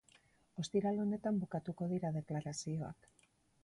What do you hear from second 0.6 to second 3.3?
Ostiral honetan bukatuko dira deklarazioak.